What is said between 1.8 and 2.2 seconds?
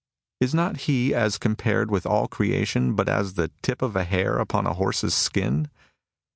with